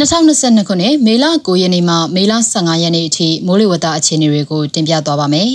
[0.00, 5.50] 2022ခုနှစ်မေလ9ရက်နေ့မှမေလ15ရက်နေ့အထိမိုးလေဝသအခြေအနေတွေကိုတင်ပြသွားပါမယ်။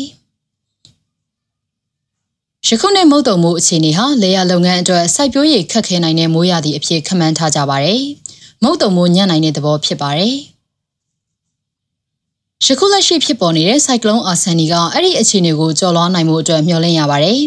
[2.67, 7.99] ယခုနှစ်မုတ်တုံမိုးအခြေအနေဟာလေယာလုပ်ငန်းအတွက်စိုက်ပျိုးရေးခက်ခဲနိုင်တဲ့မိုးရာသီအဖြစ်ခန့်မှန်းထားကြပါတယ်။
[8.63, 10.33] မုတ်တုံမိုးညံ့နိုင်တဲ့သဘောဖြစ်ပါတယ်။
[12.65, 17.39] ယခုလက်ရှိဖြစ်ပေါ်နေတဲ့စိုက်ကလုန်းအာဆန်နီကအဲ့ဒီအခြေအနေကိုကျော်လွှားနိုင်မှုအတွက်မျှော်လင့်ရပါတယ်။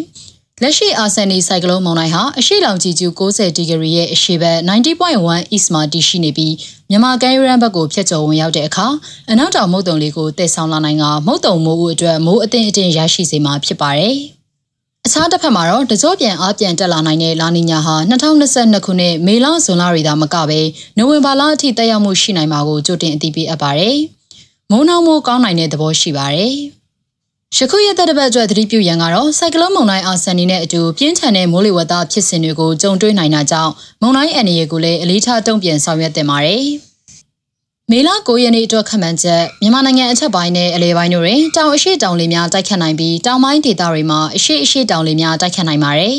[0.62, 6.54] လက်ရှိအာဆန်နီဆိုင်ကလုန်းမုန်တိုင်းဟာအရှိလောင်ကြီးကျူ90ဒီဂရီရဲ့အရှိဘက်90.1 east မှာတည်ရှိနေပြီး
[6.90, 8.86] မြန်မာကမ်းရိုးတန်းဘက်ကိုဖြတ်ကျော်ဝင်ရောက်တဲ့အခါ
[9.30, 14.16] အနောက်တောင်မုတ်တုံလေးကိုတည်ဆောင်လာနိုင်ကမုတ်တုံမိုးဦးအတွက်မိုးအသင့်အတင့်ရရှိစေမှာဖြစ်ပါတယ်။
[15.06, 20.60] အခြားတစ်ဖက်မှာတော့တကြောပြန်အားပြန်တက်လာနိုင်တဲ့လာနီညာဟာ2022ခုနှစ်မေလဇွန်လတွေသာမကဘဲ
[20.96, 23.96] နိုဝင်ဘာလအထိတက်ရောက်မှုရှိနိုင်မှာကိုကြိုတင်အသိပေးအပ်ပါတယ်။
[24.70, 26.54] မုန်းနှောင်းမိုးကောင်းနိုင်တဲ့သဘောရှိပါတယ်။
[27.56, 36.64] ယခုရက်သက်တစ်ပတ်အတွက်သတိပြုရန်ကတော့စိုက်ကလုန်းမုန်တိုင်းအာဆန်နီနဲ့အတူပြင်းထန်တဲ့မိုးလေဝသဖြစ်စဉ်တွေကိုကြုံတွေ့နိုင်တာကြောင့်မုန်တိုင်းအန္တရာယ်ကိုလည်းအလေးထားတုံ့ပြန်ဆောင်ရွက်တင်ပါတယ်။
[37.90, 46.16] မေလ9ရက်နေ့အတွက်ခန့်မှန်းချက်မြန်မာနိုင်ငံအထက်ပိုင်းနဲ့အလဲပိုင်းတို့တွင်တောင်အရှိတောင်လေများတိုက်ခတ်နိုင်ပြီးတောင်ပိုင်းဒေသတွေမှာအရှိအရှိတောင်လေများတိုက်ခတ်နိုင်ပါတယ်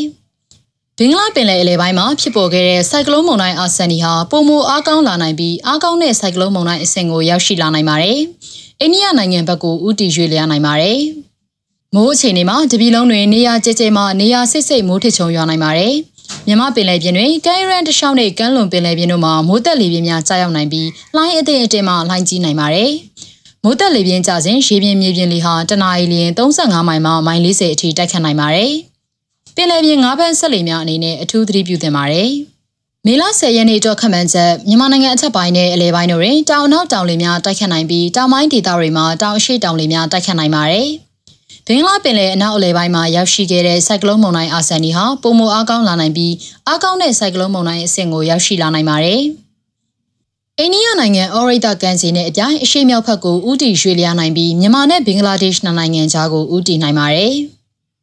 [0.98, 8.20] ။ဘင်္ဂလားပင်လယ်အလဲပိုင်းမှာဖြစ်ပေါ်ခဲ့တဲ့စိုက်ကလုန်းမုန်တိုင်းအာဆန်နီဟာပုံမအားကောင်းလာနိုင်ပြီးအားကောင်းတဲ့စိုက်ကလုန်းမုန်တိုင်းအဆင့်ကိုရောက်ရှိလာနိုင်ပါတယ်။
[8.82, 11.00] အိန္ဒိယနိုင်ငံဘက်ကိုဥတီရွေ့လျားနိုင်ပါတယ်။
[11.96, 15.94] မိုးအခြေအနေမှာတပြည်လုံးတွင်နေရာကျကျမှနေရာစိတ်စိတ်မိုးထချုံရွာနိုင်ပါတယ်။
[16.48, 22.92] မြမပင်လယ်ပြင်တွင်ကမ်းရန်တလျှောက်နဲ့ကမ်းလွန်ပင်လယ်ပြင်တို့မှာမိုးတက်လေပြင်းများကြားရောက်နိုင်ပြီးလှိုင်းအသင့်အတင်မှလှိုင်းကြီးနိုင်ပါတယ်။
[23.64, 28.72] မိုးတက်လေပြင်းကြစဉ်ရေပြင်မြေပြင်လေဟာတနအီလရင်35မိုင်မှမိုင်40အထိတိုက်ခတ်နိုင်ပါတယ်။
[29.56, 32.32] ပင်လယ်ပြင်၅ဘက်ဆက်လေများအနေနဲ့အထူးသတိပြုသင့်ပါတယ်။
[33.08, 40.88] မေလ10ရက်နေ့အတွက်ခန့်မှန်းချက်မြန်မာနိုင်ငံအထက်ပိုင်းနဲ့အလဲပိုင်းတို့တွင်တောင်နောက်တောင်လေများတိုက်ခတ်နိုင်ပြီးတောင်ပိုင်းဒေသတွေမှာတောင်အရှိတောင်လေများတိုက်ခတ်နိုင်ပါတယ်။
[41.68, 46.34] ဘင်္ဂလားပင်လယ်အနောက်အလဲပိုင်းမှာရောက်ရှိခဲ့တဲ့ဆိုင်ကလုန်းမုန်တိုင်းအာဆန်နီဟာပုံမအားကောင်းလာနိုင်ပြီး
[46.68, 49.22] အားကောင်းတဲ့ဆိုင်ကလုန်းမုန်တိုင်းအဆင့်ကိုရောက်ရှိလာနိုင်ပါတယ်။
[50.60, 57.34] အိန္ဒိယနိုင်ငံအော်ရိတာကန်စီနဲ့အပြိုင်အရှိမြောက်ဘက်ကိုဥတီရွှေ့လျားနိုင်ပြီးမြန်မာနဲ့ဘင်္ဂလားဒေ့ရှ်နိုင်ငံကြားကိုဥတီနိုင်ပါတယ်။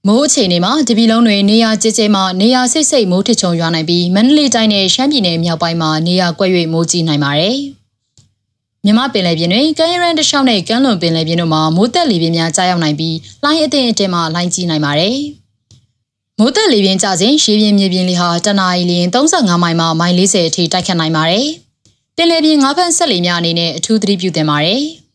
[0.08, 7.56] မိုးအခြေအနေမှာတပြည်လုံးတွင်နေရာကျကျမှနေရာစိတ်စိတ်မိုးထချုံရွာနိုင်ပြီးမန္တလေးတိုင်းနဲ့ရှမ်းပြည်နယ်မြောက်ပိုင်းမှာနေရာကွက်၍မိုးကြီးနိုင်ပါတယ်။
[8.84, 15.16] မြမပင်လယ်ပြင်တွင်ကမ်းရန်တလျှောက်နဲ့ကမ်းလွန်ပင်လယ်ပြင်တို့မှာမိုးတက်လေပြင်းများကြားရောက်နိုင်ပြီးလှိုင်းအထင်အထင်မှလှိုင်းကြီးနိုင်ပါတယ်။
[16.38, 21.46] မိုးတက်လေပြင်းကျစဉ်ရေပြင်မြေပြင်လေဟာတနအီလရင်35မိုင်မှမိုင်40အထိတိုက်ခတ်နိုင်ပါတယ်။
[22.16, 24.82] ပင်လယ်ပြင်ငါးဖက်ဆက်လေများအနေနဲ့အထူးသတိပြုသင့်ပါတယ်။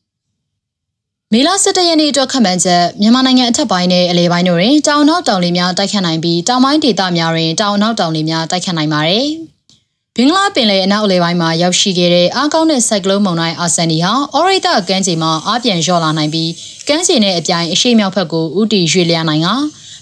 [1.34, 9.28] မေလ17ရက်နေ့အတွက်ခန့်မှန်းချက်မြန်မာနိုင်ငံအထက်ပိုင်းနဲ့အလဲပိုင်းတို့တွင်တောင်နောက်တောင်လေများတိုက်ခတ်နိုင်ပြီးတောင်ပိုင်းဒေသများတွင်တောင်နောက်တောင်လေများတိုက်ခတ်နိုင်ပါတယ်။
[10.16, 16.52] ဘင်္ဂလားပင်လယ်အနောက်အလဲပိုင်းမှာရောက်ရှိခဲ့တဲ့အားကောင်းတဲ့ဆိုင်ကလုန်းမုန်တိုင်းအာဆန်နီဟာအော်ရိတာကမ်းခြေမှာအားပြန်လျော့လာနိုင်ပြီး
[16.88, 19.48] ကမ်းခြေနဲ့အပြိုင်အရှိမြောက်ဘက်ကိုဥတီရွေ့လျားနိုင်က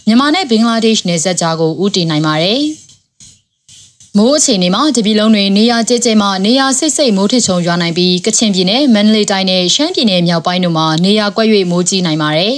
[0.07, 2.61] မြန်မာနဲ့ဘင်္ဂလားဒေ့ရှ်နယ်စပ်ကြားကိုဥတီနိုင်ပါတယ်။
[4.17, 12.55] မိုးအခြေအနေမှာတပြည်လုံးတွင်နေရာကျကျမှနေရာဆိတ်ဆိတ်မိုးထချုံရွာနိုင်ပြီးကချင်ပြည်နယ်မန္တလေးတိုင်းနဲ့ရှမ်းပြည်နယ်မြောက်ပိုင်းတို့မှာနေရာကွက်၍မိုးကြီးနိုင်ပါတယ်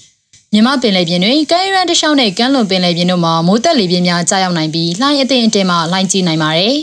[0.52, 6.76] ။မြမပင်လယ်ပြင်တွင်ကမ်းရန်တလျှောက်နဲ့ကမ်းလွန်ပင်လယ်ပြင်တို့မှာမိုးတက်လေပြင်းများကြားရောက်နိုင်ပြီးလှိုင်းအသင့်အတင်မှလှိုင်းကြီးနိုင်ပါတယ်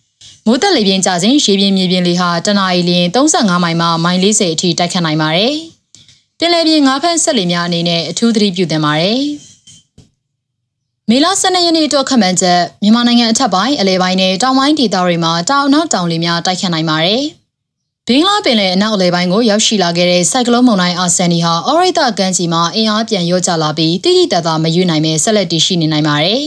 [0.46, 5.54] ။မိုးတက်လေပြင်းကြစဉ်ရေပြင်မြေပြင်လေဟာတနအီလရင်35မိုင်မှမိုင်40အထိတိုက်ခတ်နိုင်ပါတယ်။
[6.38, 9.20] ပင်လယ်ပြင်ငါးဖက်ဆက်လေများအနေနဲ့အထူးသတိပြုသင့်ပါတယ်။
[11.10, 17.22] မေလ12ရက်နေ့အတွက်ခန့်မှန်းချက်မြန်မာနိုင်ငံအထက်ပိုင်းအလဲပိုင်းနဲ့တောင်ပိုင်းဒေသတွေမှာတောင်နောက်တောင်လေများတိုက်ခတ်နိုင်ပါတယ်။
[18.08, 26.42] ဘင်္ဂလားပင်လယ်အနောက်အလဲပိုင်းကိုရောက်ရှိလာခဲ့တဲ့စိုက်ကလုန်းမုန်တိုင်းအာဆန်နီဟာအော်ရိတာကမ်းခြေမှာအင်အားပြန်လျော့ကျလာပြီးတိတိတတ်တာမရွေ့နိုင်ပဲဆက်လက်တည်ရှိနေနိုင်ပါတယ်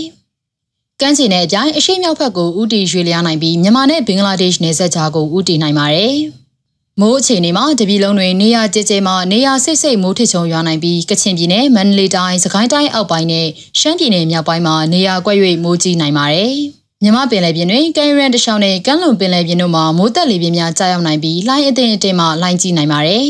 [1.01, 6.15] ။ကမ်းခြေနဲ့အပြိုင်အရှိမြောက်ဘက်ကိုဥတီရွေ့လျားနိုင်ပြီးမြန်မာနဲ့ဘင်္ဂလားဒေ့ရှ်နယ်စပ်ကြားကိုဥတီနိုင်ပါတယ်။
[7.01, 13.47] မိုးအခြေအနေမှာတပြည်လုံးတွင်နေရာကျကျမှနေရာစိတ်စိတ်မိုးထချုံရွာနိုင်ပြီးကချင်ပြည်နယ်မန္တလေးတိုင်းစကိုင်းတိုင်းအောက်ပိုင်းနဲ့
[13.79, 16.53] ရှမ်းပြည်နယ်မြောက်ပိုင်းမှာနေရာကွက်၍မိုးကြီးနိုင်ပါတယ်။
[17.03, 23.25] မြမပင်လယ်ပြင်တွင်ကမ်းရန်တချောင်းနဲ့ကမ်းလွန်ပင်လယ်ပြင်တို့မှာမိုးတက်လေပြင်းများကြားရောက်နိုင်ပြီးလှိုင်းအထင်အထင်မှလှိုင်းကြီးနိုင်ပါတယ်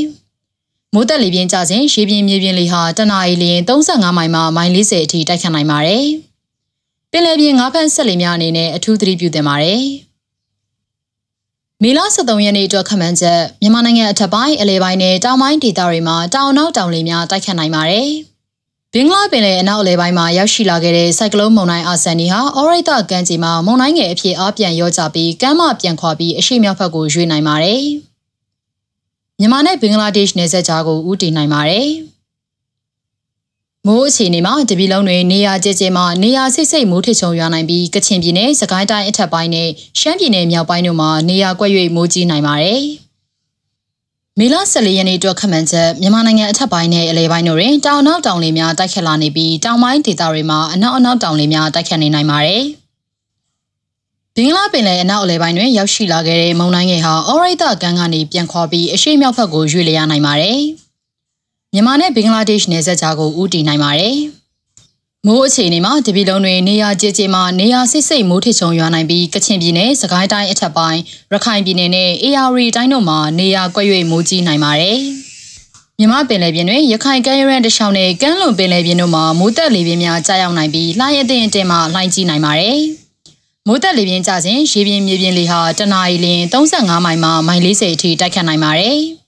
[0.93, 6.05] ။မိုးတက်လေပြင်းကျစဉ်ရေပြင်မြေပြင်လေဟာတနအီလရင်35မိုင်မှမိုင်40အထိတိုက်ခတ်နိုင်ပါတယ်။
[7.11, 9.83] ပင်လယ်ပြင်ငါးဖက်ဆက်လေများအနေနဲ့အထူးသတိပြုသင့်ပါတယ်။
[11.83, 18.09] မေလ23ရက်နေ့အတွက်ခန့်မှန်းချက်မြန်မာနိုင်ငံအထက်ပိုင်းအလဲပိုင်းနဲ့တောင်ပိုင်းဒေသတွေမှာတောင်နောက်တောင်လေများတိုက်ခတ်နိုင်ပါတယ်။
[18.93, 27.83] ဘင်္ဂလားပင်လယ်အနောက်အလဲပိုင်းမှာရောက်ရှိလာခဲ့တဲ့စိုက်ကလုန်းမုန်တိုင်းအာဆန်နီဟာအော်ရိတာကမ်းခြေမှာမုန်တိုင်းငယ်အဖြစ်အားပြန်ရောကြပြီးကမ်းမပြန်ခွာပြီးအရှိမြောက်ဘက်ကိုရွေ့နိုင်ပါတယ်။
[29.39, 31.87] မြန်မာနဲ့ဘင်္ဂလားဒေ့ရှ်နယ်စပ်ကြားကိုဦးတည်နိုင်ပါတယ်။
[33.85, 39.69] မိုးအခြေအနေမှာတပြည်လုံးတွင်နေရာကျကျမှနေရာဆိတ်ဆိတ်မိုးထချုံရွာနိုင်ပြီးကချင်ပြည်နယ်စကိုင်းတိုင်းအထက်ပိုင်းနဲ့
[39.99, 42.81] ရှမ်းပြည်နယ်မြောက်ပိုင်းတို့မှာနေရာကွက်၍မိုးကြီးနိုင်ပါတယ်။
[44.39, 52.63] မေလ14ရက်နေ့အတွက်ခန့်မှန်းချက်မြန်မာနိုင်ငံအထက်ပိုင်းနဲ့အလဲပိုင်းတို့တွင်တောင်နောက်တောင်လေများတိုက်ခတ်လာနေပြီးတောင်ပိုင်းဒေသတွေမှာအနောက်အနောက်တောင်လေများတိုက်ခတ်နေနိုင်ပါတယ်။
[54.35, 60.59] ဘင်္ဂလားပင်လယ်အနောက်အလယ်ပိုင်းတွင်ရောက်ရှိလာခဲ့တဲ့မုန်တိုင်းငယ်ဟာအော်ရိတ်တာကန်ကနေပြန်ခွာပြီးအရှေ့မြောက်ဘက်ကိုရွေ့လျားနိုင်ပါတယ်။
[61.77, 64.15] မြန်မာနဲ့ဘင်္ဂလားဒေ့ရှ်နယ်စပ်ကြားကိုဦးတည်နိုင်ပါတယ်။
[65.27, 70.99] မိုးအခြေအနေမှာတပြည်လုံးတွင်နေရာကျကျမှာနေရာစစ်စိတ်မိုးထစ်ချုံရွာနိုင်ပြီးကချင်ပြည်နယ်၊စကိုင်းတိုင်းအထက်ပိုင်း၊
[71.33, 74.97] ရခိုင်ပြည်နယ်နဲ့အေရဝတီတိုင်းတို့မှာနေရာကွက်၍မိုးကြီးနိုင်ပါတယ်။
[75.99, 82.79] မြမပင်လယ်ပြင်တွင်ရခိုင်ကမ်းရိုးတန်းတစ်လျှောက်နဲ့ကမ်းလွန်ပင်လယ်ပြင်တို့မှာမိုးတက်လေပြင်းများကြားရောက်နိုင်ပြီးလှိုင်းအထင်အတင်မှလှိုင်းကြီးနိုင်ပါတယ်။
[83.67, 88.99] မိုးတက်လေပြင်းကျစဉ်ရေပြင်မြေပြင်လေဟာတနအီလ35မိုင်မှမိုင်40အထိတိုက်ခတ်နိုင်ပါတယ်။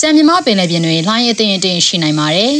[0.00, 2.54] ကြံမြမပင်လယ်ပြင်တွင်လှိုင်းအထင်အတင်ရှိနိုင်ပါတယ်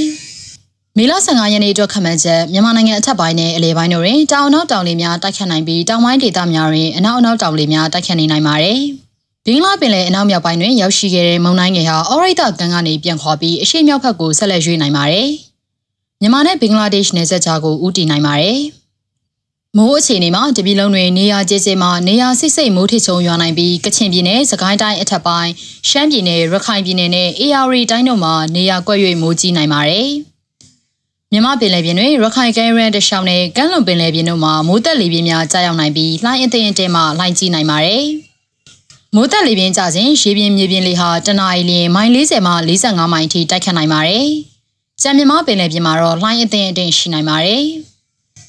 [0.96, 8.78] ။မေလ15ရက်နေ့အတွက်ခန့်မှန်းချက်မြန်မာနိုင်ငံအထက်ပိုင်းနဲ့အလယ်ပိုင်းတို့တွင်တောင်နောက်တောင်လေများတိုက်ခတ်နိုင်ပြီးတောင်ပိုင်းဒေသများတွင်အနောက်အနောက်တောင်လေများတိုက်ခတ်နေနိုင်ပါတယ်။
[9.46, 15.28] ဘင်္ဂလားပင်လယ်အနောက်မြောက်ပိုင်းတွင်ရောက်ရှိခဲ့တဲ့မုန်တိုင်းငယ်ဟာအော်ရိတ်တာကန်ကနေပြန်ခွာပြီးအရှေ့မြောက်ဘက်ကိုဆက်လက်ရွေ့နိုင်ပါတယ်။
[16.20, 18.58] မြန်မာနဲ့ဘင်္ဂလားဒေ့ရှ်နယ်စပ်ကြားကိုဦးတည်နိုင်ပါတယ်။
[19.78, 25.50] မိုးအခြေအနေမှာတပြည်လုံးတွင်နေရာကျကျမှာနေရာစိတ်စိတ်မိုးထစ်ချုံရွာနိုင်ပြီးကချင်ပြည်နယ်၊စကိုင်းတိုင်းအထက်ပိုင်း၊
[25.88, 30.08] ရှမ်းပြည်နယ်၊ရခိုင်ပြည်နယ်နဲ့အေရရီတိုင်းတို့မှာနေရာကွက်၍မိုးကြီးနိုင်ပါတယ်။
[31.32, 38.04] မြမပင်လယ်ပြင်တွင်ရခိုင်ကမ်းရိုးတရှောင်းနဲ့ကမ်းလွန်ပင်လယ်ပြင်တို့မှာမိုးတက်လေပြင်းများကြားရောက်နိုင်ပြီးလှိုင်းအထင်အတဲမှလှိုင်းကြီးနိုင်ပါတယ်။
[39.14, 44.26] မိုးတက်လေပြင်းကြစဉ်ရေပြင်မြေပြင်လေဟာတနအီလမိုင်40မှ45မိုင်အထိတိုက်ခတ်နိုင်ပါတယ်။
[45.02, 47.64] ကြံမြမပင်လယ်ပြင်မှာတော့လှိုင်းအထင်အတဲရှိနိုင်ပါတယ်။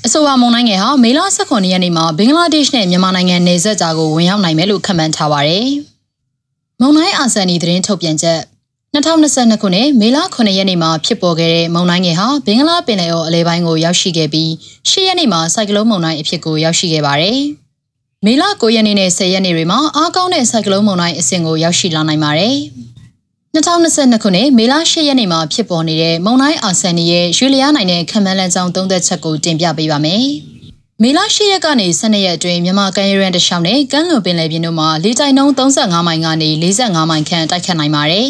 [0.05, 5.67] အဆိုပါမုန်တိုင်းငယ်ဟာမေလ18ရက်နေ့မှာဘင်္ဂလားဒေ့ရှ်နဲ့မြန်မာနိုင်ငံနယ်စပ်ကြားကိုဝင်ရောက်နိုင်မယ်လို့ခန့်မှန်းထားပါတယ်။
[6.81, 8.39] မုန်တိုင်းအာဆန်နီသတင်းထုတ်ပြန်ချက်
[8.93, 14.49] 2022ခုနှစ်မေလ9ရက်နေ့မှာဖြစ်ပေါ်ခဲ့တဲ့မုန်တိုင်းငယ်ဟာဘင်္ဂလားပင်လယ်အော်အလဲပိုင်းကိုရောက်ရှိခဲ့ပြီး
[14.89, 17.39] 10ရက်နေ့မှာစိုက်ကလုန်းမုန်တိုင်းအဖြစ်ကိုရောက်ရှိခဲ့ပါတယ်။
[18.25, 22.55] မေလ9ရက်နေ့နဲ့10ရက်နေ့တွေမှာအားကောင်းတဲ့စိုက်ကလုန်းမုန်တိုင်းအဆင့်ကိုရောက်ရှိလာနိုင်ပါတယ်။
[23.57, 30.25] 2022ခုနှစ်မေလ10ရက်နေ့မှာဖြစ်ပေါ်နေတဲ့မုန်တိုင်းအာဆန်နီရဲ့ရွှေလျားနိုင်တဲ့ခံမှန်းလန်းကြောင်းသုံးသက်ချက်ကိုတင်ပြပေးပါမယ်။
[31.01, 38.29] မေလ10ရက်ကနေ12ရက်အတွင်းမြန်မာကမ်းရိုးတန်းတစ်လျှောက်နဲ့ကမ်းလွန်ပင်လယ်ပြင်တို့မှာလေတိုက်နှုန်း35မိုင်ကနေ45မိုင်ခန့်တိုက်ခတ်နိုင်ပါတယ်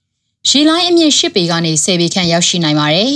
[0.48, 3.14] ။ရေလိုင်းအမြင့်10ပေကနေ10ပေခန့်ရောက်ရှိနိုင်ပါတယ်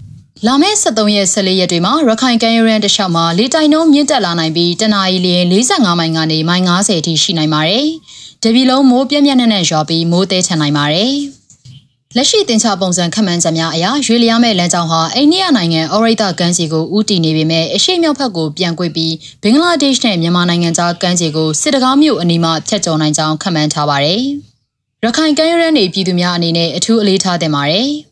[0.46, 5.28] ။လာမယ့်73ရက်14ရက်တွေမှာရခိုင်ကမ်းရိုးတန်းတစ်လျှောက်မှာလေတိုက်နှုန်းမြင့်တက်လာနိုင်ပြီးတနအီလ
[5.68, 7.86] 45မိုင်ကနေမိုင်90အထိရှိနိုင်ပါတယ်။
[8.44, 11.12] တပြီလုံးမိုးပြင်းပြင်းနဲ့နဲ့ရွာပြီးမိုးသေးချန်နိုင်ပါတယ်။
[12.16, 24.22] လက်ရှိတင်ချပုံစံခန့်မှန်းချက်များအရရွေလျားမဲ့လမ်းကြောင်းဟာအိန္ဒိယနိုင်ငံအော်ရိတာကမ်းခြေကိုဦးတည်နေပေမဲ့အရှေ့မြောက်ဘက်ကိုပြန်ကွေ့ပြီးဘင်္ဂလားဒေ့ရှ်နဲ့မြန်မာနိုင်ငံကြားကမ်းခြေကိုစစ်တကားမြို့အနီးမှာဖြတ်ကျော်နိုင်ကြောင်းခန့်မှန်းထားပါတယ်။
[25.04, 27.88] ရခိုင်ကမ်းရိုးတန်းနေပြည်သူများအနေနဲ့အထူးအလေးထားတင်ပါတယ်။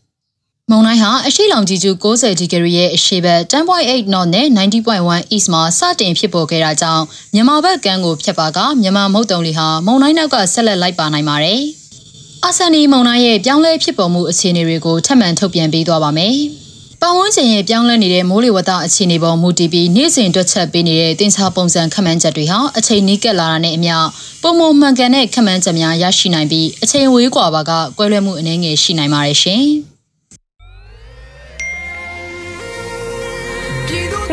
[0.73, 11.61] မုန်တိုင်းဟာအရှိလောင်ကြီးကျူ90ဒီဂရီရဲ့အရှိဘက်10.8 knot နဲ့90.1 east မှာစတင်ဖြစ်ပေါ်ခဲ့တာကြောင့်မြန်မာဘက်ကမ်းကိုဖြတ်ပါကမြန်မာမုတ်တုံလီဟာမုန်တိုင်းနောက်ကဆက်လက်လိုက်ပါနိုင်ပါတယ်။
[12.45, 16.35] အာဆန်နီမုန်တိုင်းရဲ့ပြောင်းလဲဖြစ်ပေါ်မှုအခြေအနေတွေကိုထပ်မံထုတ်ပြန်ပေးသွားပါမယ်။
[17.01, 23.97] ပတ်ဝန်းကျင်ရဲ့ပြောင်းလဲနေတဲ့မိုးလေဝသအခြေအနေပေါ်မူတည်ပြီးနေ့စဉ်တွက်ချက်ပေးနေတဲ့တင်ချပုံစံခန့်မှန်းချက်တွေဟာအချိန်နီးကပ်လာတာနဲ့အမျှ
[24.43, 29.65] ပုံမမှန်ကန်တဲ့ခန့်မှန်းချက်များရရှိနိုင်ပြီးအချိန်ဝေးကွာပါကကွဲလွဲမှုအနည်းငယ်ရှိနိုင်ပါတယ်ရှင်။